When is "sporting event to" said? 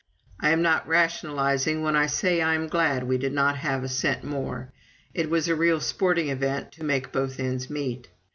5.79-6.83